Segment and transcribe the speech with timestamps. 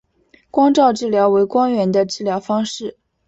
[0.49, 2.97] 光照治疗为光源的治疗方式。